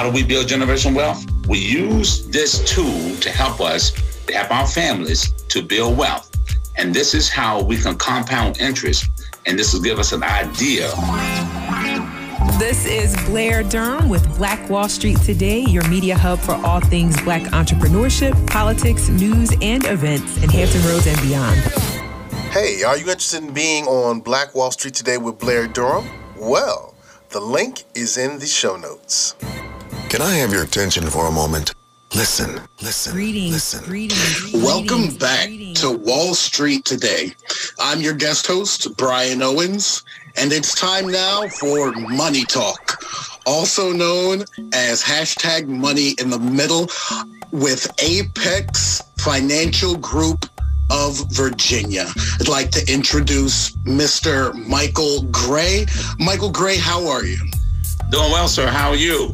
[0.00, 1.26] How do we build generational wealth?
[1.46, 3.92] We use this tool to help us,
[4.24, 6.30] to help our families to build wealth.
[6.78, 9.10] And this is how we can compound interest.
[9.44, 10.90] And this will give us an idea.
[12.58, 17.20] This is Blair Durham with Black Wall Street Today, your media hub for all things
[17.20, 21.60] black entrepreneurship, politics, news, and events in Hampton Roads and beyond.
[22.52, 26.08] Hey, are you interested in being on Black Wall Street Today with Blair Durham?
[26.38, 26.94] Well,
[27.28, 29.34] the link is in the show notes.
[30.10, 31.72] Can I have your attention for a moment?
[32.16, 33.84] Listen, listen, Greetings, listen.
[33.84, 35.80] greetings, Welcome greetings, back greetings.
[35.80, 37.32] to Wall Street today.
[37.78, 40.02] I'm your guest host, Brian Owens,
[40.36, 43.04] and it's time now for Money Talk,
[43.46, 46.88] also known as hashtag Money in the Middle
[47.52, 50.46] with Apex Financial Group
[50.90, 52.06] of Virginia.
[52.40, 54.52] I'd like to introduce Mr.
[54.66, 55.86] Michael Gray.
[56.18, 57.38] Michael Gray, how are you?
[58.10, 58.66] Doing well, sir.
[58.66, 59.32] How are you?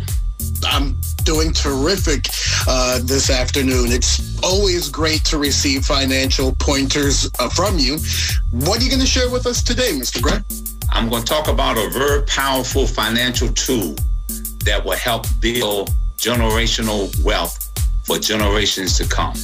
[0.65, 2.29] I'm doing terrific
[2.69, 3.93] uh, this afternoon.
[3.93, 7.99] It's always great to receive financial pointers uh, from you.
[8.53, 10.23] What are you going to share with us today, Mr.
[10.23, 10.39] Gray?
[10.91, 13.97] I'm going to talk about a very powerful financial tool
[14.65, 17.73] that will help build generational wealth
[18.05, 19.35] for generations to come.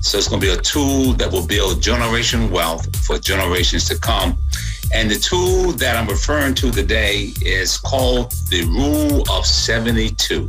[0.00, 3.98] So it's going to be a tool that will build generational wealth for generations to
[3.98, 4.36] come.
[4.94, 10.48] And the tool that I'm referring to today is called the Rule of 72.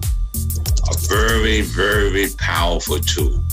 [0.89, 3.43] A very, very powerful tool.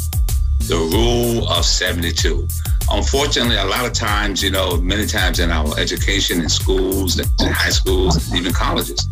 [0.61, 2.47] The Rule of 72.
[2.91, 7.53] Unfortunately, a lot of times, you know, many times in our education in schools, in
[7.53, 9.09] high schools, even colleges,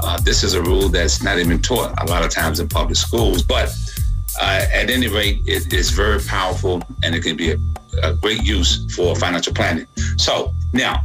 [0.00, 2.96] uh, this is a rule that's not even taught a lot of times in public
[2.96, 3.42] schools.
[3.42, 3.76] But
[4.40, 7.58] uh, at any rate, it is very powerful and it can be a,
[8.02, 9.86] a great use for financial planning.
[10.16, 11.02] So now,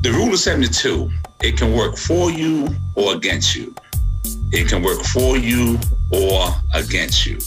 [0.00, 1.10] the rule of 72,
[1.42, 3.74] it can work for you or against you.
[4.52, 5.78] It can work for you
[6.10, 7.38] or against you.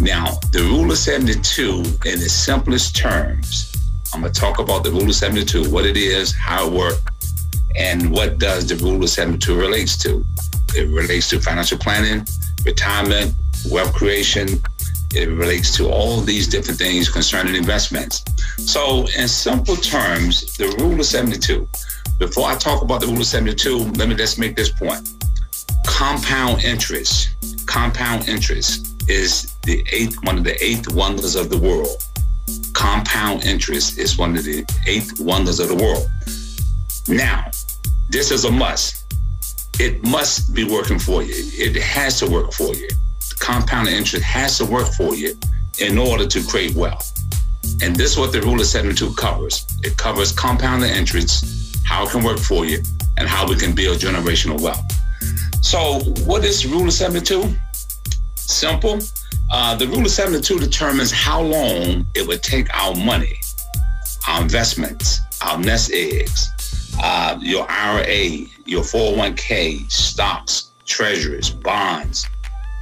[0.00, 1.70] Now, the rule of 72,
[2.04, 3.72] in the simplest terms,
[4.12, 7.00] I'm going to talk about the rule of 72, what it is, how it works,
[7.76, 10.24] and what does the rule of 72 relates to.
[10.74, 12.26] It relates to financial planning,
[12.64, 13.34] retirement,
[13.70, 14.62] wealth creation.
[15.14, 18.24] It relates to all these different things concerning investments.
[18.58, 21.68] So, in simple terms, the rule of 72.
[22.18, 25.08] Before I talk about the rule of 72, let me just make this point.
[25.86, 27.28] Compound interest,
[27.66, 32.04] compound interest is the eighth, one of the eighth wonders of the world.
[32.72, 36.08] Compound interest is one of the eighth wonders of the world.
[37.06, 37.50] Now,
[38.10, 39.04] this is a must.
[39.78, 41.34] It must be working for you.
[41.36, 42.88] It has to work for you.
[43.38, 45.36] Compound interest has to work for you
[45.78, 47.12] in order to create wealth.
[47.82, 49.66] And this is what the rule of 72 covers.
[49.82, 52.82] It covers compound interest, how it can work for you,
[53.16, 54.84] and how we can build generational wealth.
[55.62, 57.52] So, what is rule of 72?
[58.34, 59.00] Simple.
[59.50, 63.40] Uh, the rule of 72 determines how long it would take our money,
[64.28, 66.50] our investments, our nest eggs,
[67.02, 72.26] uh, your IRA, your 401k, stocks, treasuries, bonds,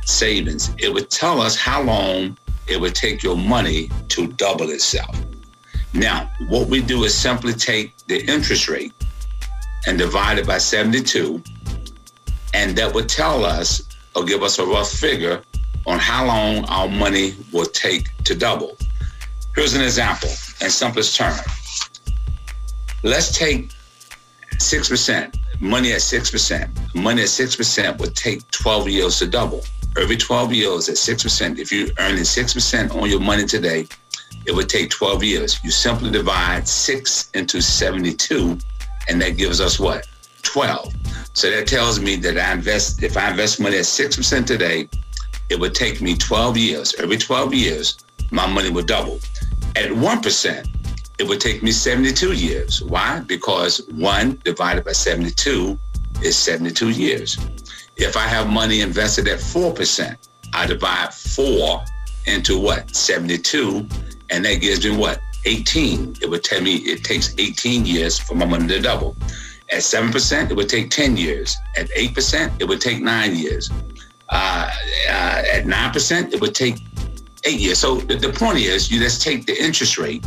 [0.05, 0.71] savings.
[0.79, 2.37] It would tell us how long
[2.67, 5.17] it would take your money to double itself.
[5.95, 8.93] Now, what we do is simply take the interest rate
[9.87, 11.43] and divide it by 72,
[12.55, 13.83] and that would tell us
[14.15, 15.43] or give us a rough figure
[15.87, 18.77] on how long our money will take to double.
[19.55, 20.31] Here's an example
[20.61, 21.91] in simplest terms.
[23.03, 23.71] Let's take
[24.53, 26.95] 6%, money at 6%.
[26.95, 29.63] Money at 6% would take 12 years to double.
[30.01, 33.87] Every 12 years at 6%, if you're earning 6% on your money today,
[34.47, 35.63] it would take 12 years.
[35.63, 38.59] You simply divide 6 into 72,
[39.09, 40.07] and that gives us what?
[40.43, 40.95] 12.
[41.35, 44.89] So that tells me that I invest, if I invest money at 6% today,
[45.51, 46.95] it would take me 12 years.
[46.95, 47.99] Every 12 years,
[48.31, 49.21] my money would double.
[49.77, 50.69] At 1%,
[51.19, 52.83] it would take me 72 years.
[52.83, 53.21] Why?
[53.21, 55.79] Because 1 divided by 72
[56.23, 57.37] is 72 years.
[58.03, 60.17] If I have money invested at 4%,
[60.53, 61.85] I divide 4
[62.27, 62.95] into what?
[62.95, 63.87] 72,
[64.29, 65.21] and that gives me what?
[65.45, 66.17] 18.
[66.21, 69.17] It would tell me it takes 18 years for my money to double.
[69.71, 71.57] At 7%, it would take 10 years.
[71.77, 73.71] At 8%, it would take 9 years.
[74.29, 74.69] Uh,
[75.09, 76.79] uh, at 9%, it would take
[77.45, 77.79] 8 years.
[77.79, 80.27] So the, the point is, you just take the interest rate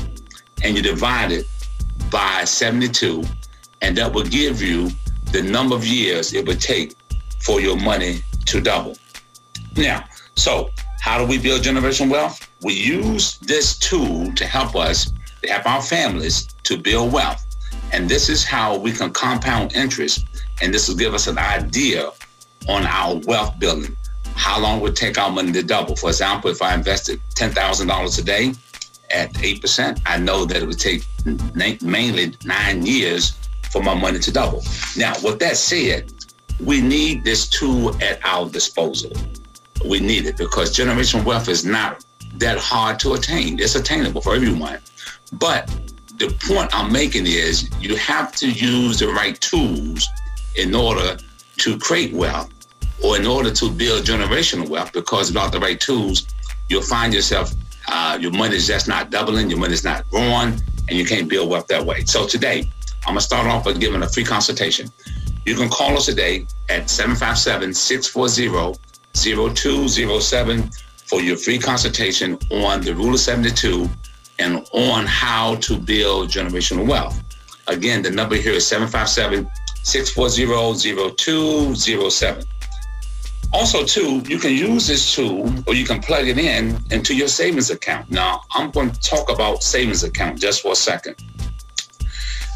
[0.63, 1.45] and you divide it
[2.10, 3.21] by 72,
[3.81, 4.92] and that will give you
[5.33, 6.95] the number of years it would take
[7.39, 8.97] for your money to double.
[9.75, 10.05] Now,
[10.35, 10.69] so
[11.01, 12.49] how do we build generational wealth?
[12.61, 15.11] We use this tool to help us,
[15.43, 17.45] to help our families to build wealth.
[17.91, 20.25] And this is how we can compound interest.
[20.61, 22.11] And this will give us an idea
[22.67, 23.95] on our wealth building.
[24.33, 25.95] How long would it take our money to double?
[25.95, 28.53] For example, if I invested $10,000 a day
[29.11, 31.05] at 8%, I know that it would take
[31.83, 33.37] mainly nine years
[33.71, 34.63] for my money to double.
[34.97, 36.11] Now, with that said,
[36.63, 39.12] we need this tool at our disposal.
[39.86, 42.06] We need it because generational wealth is not
[42.36, 43.60] that hard to attain.
[43.60, 44.80] It's attainable for everyone.
[45.34, 45.68] But
[46.18, 50.07] the point I'm making is you have to use the right tools
[50.56, 51.18] in order
[51.57, 52.52] to create wealth
[53.04, 56.28] or in order to build generational wealth because without the right tools,
[56.69, 57.52] you'll find yourself,
[57.90, 60.54] uh, your money is just not doubling, your money is not growing,
[60.88, 62.06] and you can't build wealth that way.
[62.06, 62.72] So today,
[63.06, 64.90] I'm to start off by giving a free consultation.
[65.45, 68.80] You can call us today at 757 640
[69.13, 70.71] 0207
[71.06, 73.88] for your free consultation on the Rule of 72
[74.39, 77.21] and on how to build generational wealth.
[77.68, 79.47] Again, the number here is 757
[79.83, 82.44] 640 0207.
[83.53, 87.27] Also, too, you can use this tool or you can plug it in into your
[87.27, 88.09] savings account.
[88.09, 91.15] Now, I'm going to talk about savings account just for a second.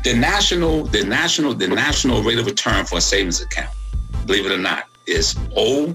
[0.04, 3.76] The national, the national, the national rate of return for a savings account,
[4.26, 5.94] believe it or not, is O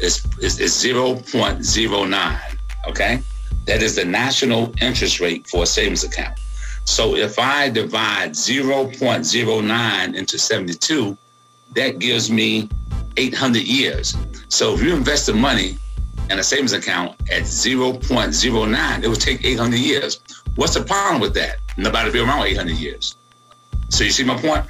[0.00, 2.56] is, is, is 0.09.
[2.88, 3.20] Okay.
[3.66, 6.38] That is the national interest rate for a savings account.
[6.84, 11.16] So if I divide 0.09 into 72,
[11.74, 12.68] that gives me
[13.16, 14.14] 800 years.
[14.48, 15.78] So if you invest the money
[16.30, 20.20] in a savings account at 0.09, it would take 800 years.
[20.56, 21.56] What's the problem with that?
[21.76, 23.16] Nobody be around 800 years.
[23.88, 24.64] So you see my point?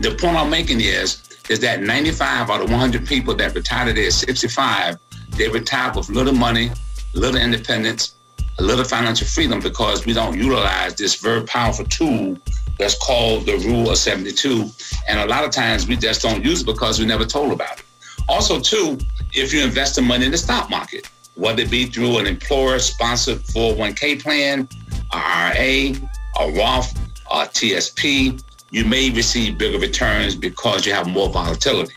[0.00, 4.12] The point I'm making is, is that 95 out of 100 people that retired at
[4.12, 4.98] 65,
[5.30, 6.70] they retired with little money,
[7.14, 8.14] little independence,
[8.58, 12.36] a little financial freedom because we don't utilize this very powerful tool
[12.78, 14.68] that's called the Rule of 72.
[15.08, 17.80] And a lot of times we just don't use it because we never told about
[17.80, 17.84] it.
[18.28, 18.98] Also, too,
[19.32, 23.38] if you invest the money in the stock market, whether it be through an employer-sponsored
[23.38, 24.68] 401k plan,
[25.12, 25.96] IRA,
[26.38, 26.96] a Roth,
[27.30, 31.94] a TSP, you may receive bigger returns because you have more volatility.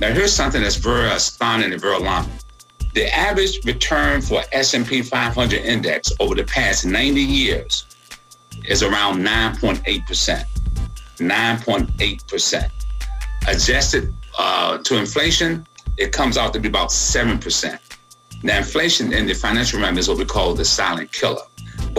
[0.00, 2.32] Now, here's something that's very astounding and very alarming.
[2.94, 7.86] The average return for S&P 500 index over the past 90 years
[8.66, 10.44] is around 9.8%.
[11.16, 12.70] 9.8%.
[13.48, 15.66] Adjusted uh, to inflation,
[15.96, 17.78] it comes out to be about 7%.
[18.42, 21.42] Now, inflation in the financial realm is what we call the silent killer.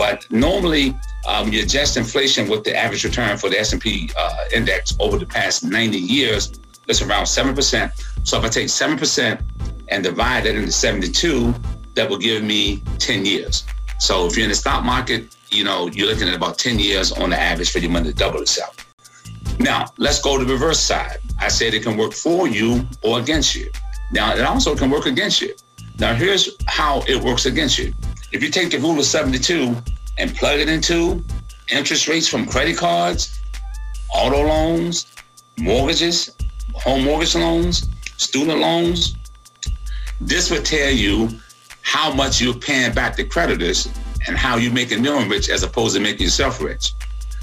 [0.00, 0.96] But normally,
[1.28, 5.26] um, you adjust inflation with the average return for the S&P uh, index over the
[5.26, 6.58] past 90 years,
[6.88, 8.26] it's around 7%.
[8.26, 9.42] So if I take 7%
[9.88, 11.54] and divide that into 72,
[11.96, 13.66] that will give me 10 years.
[13.98, 17.12] So if you're in the stock market, you know, you're looking at about 10 years
[17.12, 18.74] on the average for your money to double itself.
[19.58, 21.18] Now, let's go to the reverse side.
[21.38, 23.70] I said it can work for you or against you.
[24.12, 25.54] Now, it also can work against you.
[25.98, 27.92] Now, here's how it works against you.
[28.32, 29.76] If you take the rule of 72
[30.18, 31.24] and plug it into
[31.68, 33.40] interest rates from credit cards,
[34.14, 35.12] auto loans,
[35.58, 36.36] mortgages,
[36.72, 37.88] home mortgage loans,
[38.18, 39.16] student loans,
[40.20, 41.28] this would tell you
[41.82, 43.88] how much you're paying back to creditors
[44.28, 46.94] and how you're making them rich as opposed to making yourself rich.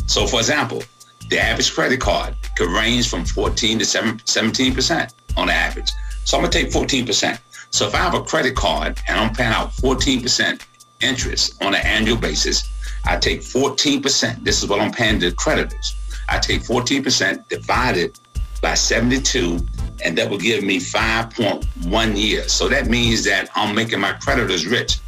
[0.06, 0.84] So, for example,
[1.30, 5.92] the average credit card could range from 14 to 17% on average.
[6.24, 7.39] So I'm gonna take 14%.
[7.72, 10.62] So if I have a credit card and I'm paying out 14%
[11.01, 12.70] interest on an annual basis,
[13.06, 14.44] I take 14%.
[14.44, 15.96] This is what I'm paying to creditors.
[16.30, 18.20] I take 14% divided
[18.62, 19.60] by 72
[20.04, 22.51] and that will give me 5.1 years.
[22.51, 25.00] So that means that I'm making my creditors rich.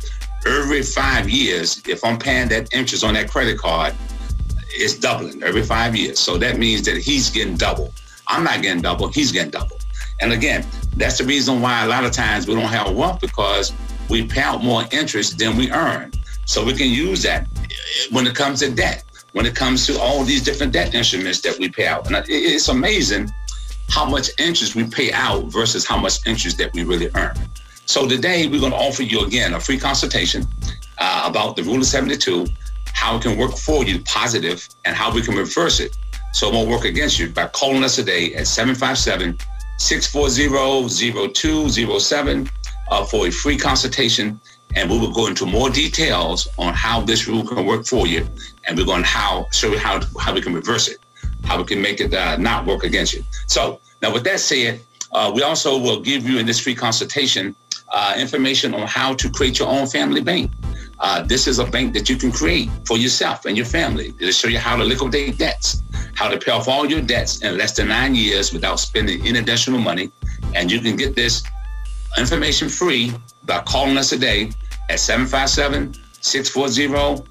[0.47, 3.93] Every five years, if I'm paying that interest on that credit card,
[4.69, 6.19] it's doubling every five years.
[6.19, 7.93] So that means that he's getting double.
[8.27, 9.77] I'm not getting double, he's getting double.
[10.21, 10.65] And again,
[10.95, 13.73] that's the reason why a lot of times we don't have wealth because
[14.09, 16.11] we pay out more interest than we earn.
[16.45, 17.47] So we can use that
[18.11, 21.57] when it comes to debt, when it comes to all these different debt instruments that
[21.59, 22.07] we pay out.
[22.07, 23.29] And it's amazing
[23.89, 27.35] how much interest we pay out versus how much interest that we really earn.
[27.85, 30.45] So today we're going to offer you again a free consultation
[30.97, 32.45] uh, about the rule of 72,
[32.93, 35.97] how it can work for you positive and how we can reverse it
[36.33, 39.37] so it won't work against you by calling us today at 757
[39.79, 42.49] 640 0207
[42.89, 44.39] uh, for a free consultation.
[44.75, 48.27] And we will go into more details on how this rule can work for you.
[48.65, 50.99] And we're going to how, show you how, how we can reverse it
[51.45, 53.23] how we can make it uh, not work against you.
[53.47, 54.81] So now with that said,
[55.11, 57.55] uh, we also will give you in this free consultation
[57.91, 60.51] uh, information on how to create your own family bank.
[60.99, 64.13] Uh, this is a bank that you can create for yourself and your family.
[64.19, 65.81] It'll show you how to liquidate debts,
[66.13, 69.39] how to pay off all your debts in less than nine years without spending any
[69.39, 70.11] additional money,
[70.53, 71.41] And you can get this
[72.17, 73.13] information free
[73.43, 74.51] by calling us today
[74.89, 77.23] at 757 640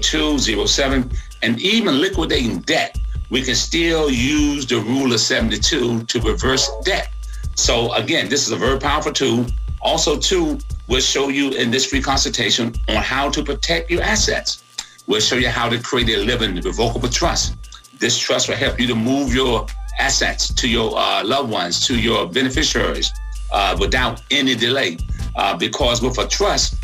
[0.00, 1.10] 0207.
[1.42, 2.96] And even liquidating debt,
[3.30, 7.12] we can still use the rule of 72 to reverse debt.
[7.54, 9.46] So, again, this is a very powerful tool.
[9.82, 10.58] Also, too,
[10.88, 14.64] we'll show you in this free consultation on how to protect your assets.
[15.06, 17.56] We'll show you how to create a living revocable trust.
[17.98, 19.66] This trust will help you to move your
[19.98, 23.12] assets to your uh, loved ones, to your beneficiaries,
[23.52, 24.98] uh, without any delay.
[25.36, 26.76] Uh, because with a trust,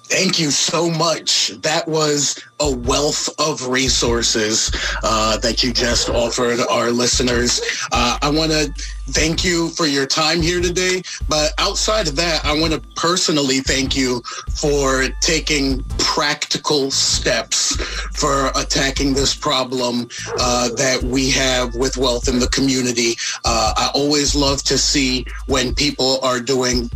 [0.06, 1.48] Thank you so much.
[1.62, 4.70] That was a wealth of resources
[5.02, 7.60] uh, that you just offered our listeners.
[7.90, 8.72] Uh, I want to
[9.08, 11.02] thank you for your time here today.
[11.28, 14.22] But outside of that, I want to personally thank you
[14.54, 17.74] for taking practical steps
[18.14, 20.08] for attacking this problem
[20.38, 23.16] uh, that we have with wealth in the community.
[23.44, 26.90] Uh, I always love to see when people are doing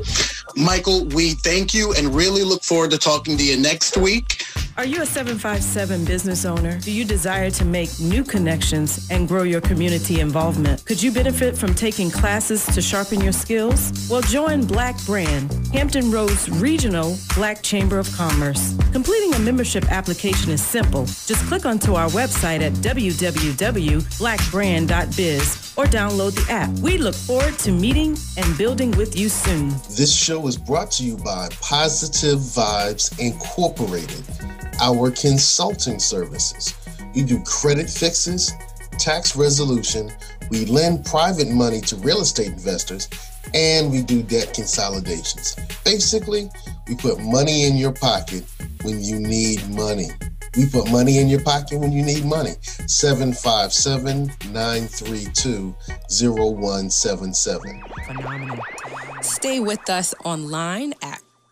[0.56, 4.38] Michael, we thank you and really look forward to talking to you next week.
[4.78, 6.78] Are you a 757 business owner?
[6.78, 10.85] Do you desire to make new connections and grow your community involvement?
[10.85, 14.06] Could you benefit from taking classes to sharpen your skills?
[14.08, 18.76] Well, join Black Brand, Hampton Roads Regional Black Chamber of Commerce.
[18.92, 21.06] Completing a membership application is simple.
[21.06, 26.70] Just click onto our website at www.blackbrand.biz or download the app.
[26.78, 29.70] We look forward to meeting and building with you soon.
[29.97, 34.25] This show is brought to you by Positive Vibes Incorporated
[34.80, 36.75] our consulting services.
[37.14, 38.52] We do credit fixes,
[38.99, 40.11] tax resolution,
[40.50, 43.08] we lend private money to real estate investors,
[43.54, 45.56] and we do debt consolidations.
[45.85, 46.50] Basically,
[46.87, 48.44] we put money in your pocket
[48.82, 50.08] when you need money.
[50.56, 52.54] We put money in your pocket when you need money.
[52.87, 55.75] 757 932
[56.11, 57.82] 0177.
[58.06, 58.58] Phenomenal.
[59.20, 61.20] Stay with us online at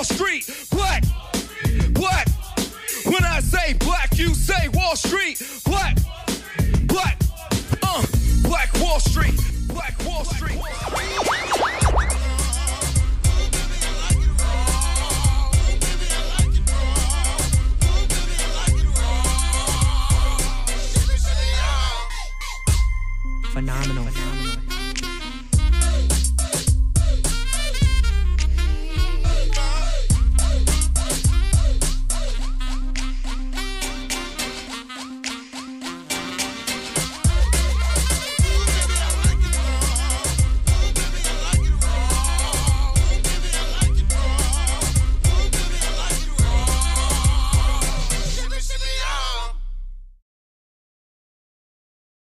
[0.00, 0.66] Wall Street.
[0.70, 1.04] Black.
[1.92, 2.26] Black.
[3.04, 5.42] When I say black, you say Wall Street.
[5.66, 5.98] Black.
[6.84, 7.18] Black.
[7.82, 8.06] Uh,
[8.42, 9.38] Black Wall Street.
[9.68, 10.58] Black Wall Street.
[23.52, 24.04] Phenomenal.
[24.06, 24.29] Phenomenal.